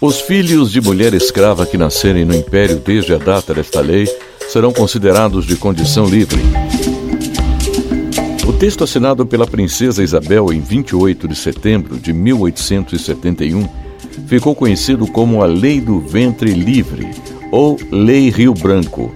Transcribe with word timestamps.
Os 0.00 0.20
filhos 0.20 0.70
de 0.70 0.80
mulher 0.80 1.12
escrava 1.12 1.66
que 1.66 1.76
nascerem 1.76 2.24
no 2.24 2.34
Império 2.34 2.76
desde 2.76 3.12
a 3.12 3.18
data 3.18 3.52
desta 3.52 3.80
lei 3.80 4.06
serão 4.48 4.72
considerados 4.72 5.44
de 5.44 5.56
condição 5.56 6.06
livre. 6.06 6.40
O 8.46 8.52
texto 8.52 8.84
assinado 8.84 9.26
pela 9.26 9.46
princesa 9.46 10.02
Isabel 10.02 10.52
em 10.52 10.60
28 10.60 11.28
de 11.28 11.34
setembro 11.36 11.98
de 11.98 12.12
1871 12.12 13.68
ficou 14.26 14.54
conhecido 14.54 15.06
como 15.06 15.42
a 15.42 15.46
Lei 15.46 15.80
do 15.80 16.00
Ventre 16.00 16.52
Livre 16.52 17.10
ou 17.52 17.76
Lei 17.90 18.30
Rio 18.30 18.54
Branco. 18.54 19.12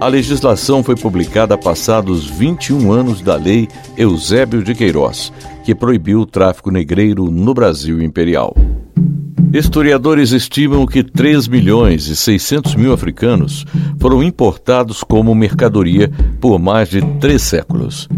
A 0.00 0.08
legislação 0.08 0.82
foi 0.82 0.96
publicada 0.96 1.58
passados 1.58 2.24
21 2.24 2.90
anos 2.90 3.20
da 3.20 3.36
Lei 3.36 3.68
Eusébio 3.98 4.62
de 4.62 4.74
Queiroz, 4.74 5.30
que 5.62 5.74
proibiu 5.74 6.20
o 6.20 6.26
tráfico 6.26 6.70
negreiro 6.70 7.30
no 7.30 7.52
Brasil 7.52 8.00
imperial. 8.00 8.56
Historiadores 9.52 10.32
estimam 10.32 10.86
que 10.86 11.04
3 11.04 11.46
milhões 11.48 12.06
e 12.06 12.16
600 12.16 12.76
mil 12.76 12.94
africanos 12.94 13.66
foram 13.98 14.22
importados 14.22 15.04
como 15.04 15.34
mercadoria 15.34 16.10
por 16.40 16.58
mais 16.58 16.88
de 16.88 17.02
três 17.18 17.42
séculos. 17.42 18.08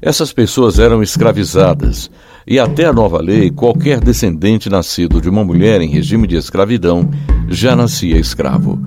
Essas 0.00 0.32
pessoas 0.32 0.78
eram 0.78 1.02
escravizadas, 1.02 2.10
e 2.46 2.58
até 2.58 2.86
a 2.86 2.92
nova 2.92 3.20
lei, 3.20 3.50
qualquer 3.50 4.00
descendente 4.00 4.70
nascido 4.70 5.20
de 5.20 5.28
uma 5.28 5.44
mulher 5.44 5.82
em 5.82 5.90
regime 5.90 6.26
de 6.26 6.36
escravidão 6.36 7.10
já 7.48 7.76
nascia 7.76 8.16
escravo. 8.16 8.80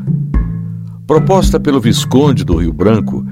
Proposta 1.11 1.59
pelo 1.59 1.81
Visconde 1.81 2.45
do 2.45 2.55
Rio 2.55 2.71
Branco, 2.71 3.25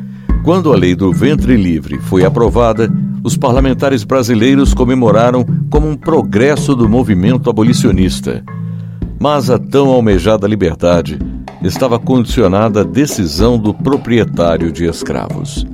quando 0.43 0.73
a 0.73 0.75
lei 0.75 0.93
do 0.93 1.13
ventre 1.13 1.55
livre 1.55 1.97
foi 1.97 2.25
aprovada, 2.25 2.91
os 3.23 3.37
parlamentares 3.37 4.03
brasileiros 4.03 4.73
comemoraram 4.73 5.45
como 5.69 5.89
um 5.89 5.95
progresso 5.95 6.75
do 6.75 6.89
movimento 6.89 7.49
abolicionista. 7.49 8.43
Mas 9.17 9.49
a 9.49 9.57
tão 9.57 9.87
almejada 9.87 10.45
liberdade 10.45 11.17
estava 11.63 11.97
condicionada 11.97 12.81
à 12.81 12.83
decisão 12.83 13.57
do 13.57 13.73
proprietário 13.73 14.73
de 14.73 14.83
escravos. 14.83 15.65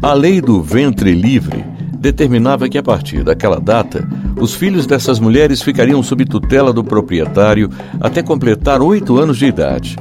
A 0.00 0.12
lei 0.12 0.40
do 0.40 0.62
ventre 0.62 1.14
livre 1.14 1.64
determinava 1.98 2.68
que, 2.68 2.78
a 2.78 2.82
partir 2.82 3.24
daquela 3.24 3.58
data, 3.58 4.08
os 4.40 4.54
filhos 4.54 4.86
dessas 4.86 5.18
mulheres 5.18 5.62
ficariam 5.62 6.00
sob 6.00 6.24
tutela 6.24 6.72
do 6.72 6.84
proprietário 6.84 7.68
até 8.00 8.22
completar 8.22 8.80
oito 8.80 9.18
anos 9.18 9.36
de 9.36 9.46
idade. 9.46 9.96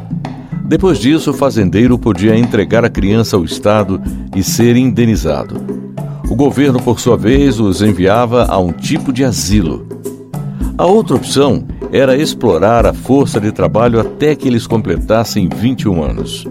Depois 0.72 1.00
disso, 1.00 1.32
o 1.32 1.34
fazendeiro 1.34 2.00
podia 2.00 2.34
entregar 2.34 2.86
a 2.86 2.90
criança 2.90 3.36
ao 3.36 3.44
Estado 3.44 4.02
e 4.34 4.42
ser 4.42 4.78
indenizado. 4.78 5.62
O 6.30 6.34
governo, 6.34 6.82
por 6.82 6.98
sua 6.98 7.18
vez, 7.18 7.60
os 7.60 7.82
enviava 7.82 8.46
a 8.46 8.58
um 8.58 8.72
tipo 8.72 9.12
de 9.12 9.22
asilo. 9.22 9.86
A 10.78 10.86
outra 10.86 11.18
opção 11.18 11.66
era 11.92 12.16
explorar 12.16 12.86
a 12.86 12.94
força 12.94 13.38
de 13.38 13.52
trabalho 13.52 14.00
até 14.00 14.34
que 14.34 14.48
eles 14.48 14.66
completassem 14.66 15.50
21 15.54 16.02
anos. 16.02 16.48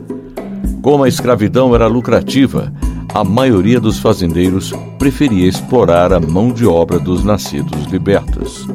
Como 0.82 1.02
a 1.02 1.08
escravidão 1.08 1.74
era 1.74 1.86
lucrativa, 1.86 2.70
a 3.14 3.24
maioria 3.24 3.80
dos 3.80 3.98
fazendeiros 3.98 4.70
preferia 4.98 5.48
explorar 5.48 6.12
a 6.12 6.20
mão 6.20 6.52
de 6.52 6.66
obra 6.66 6.98
dos 6.98 7.24
nascidos 7.24 7.86
libertos. 7.86 8.68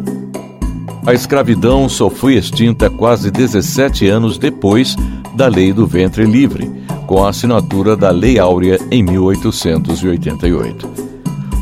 A 1.06 1.14
escravidão 1.14 1.88
só 1.88 2.10
foi 2.10 2.34
extinta 2.34 2.90
quase 2.90 3.30
17 3.30 4.08
anos 4.08 4.40
depois 4.40 4.96
da 5.36 5.48
Lei 5.48 5.74
do 5.74 5.86
Ventre 5.86 6.26
Livre, 6.26 6.72
com 7.06 7.24
a 7.24 7.30
assinatura 7.30 7.96
da 7.96 8.10
Lei 8.10 8.40
Áurea 8.40 8.80
em 8.90 9.04
1888. 9.04 10.90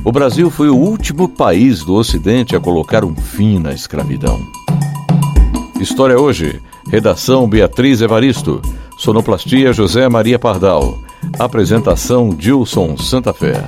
O 0.06 0.12
Brasil 0.12 0.50
foi 0.50 0.70
o 0.70 0.76
último 0.76 1.28
país 1.28 1.84
do 1.84 1.96
Ocidente 1.96 2.56
a 2.56 2.60
colocar 2.60 3.04
um 3.04 3.16
fim 3.16 3.58
na 3.58 3.74
escravidão. 3.74 4.40
História 5.80 6.20
hoje. 6.20 6.62
Redação 6.88 7.48
Beatriz 7.48 8.02
Evaristo. 8.02 8.62
Sonoplastia 8.98 9.74
José 9.74 10.08
Maria 10.08 10.38
Pardal. 10.38 11.00
Apresentação 11.40 12.30
Dilson 12.30 12.96
Santa 12.98 13.34
Fé. 13.34 13.64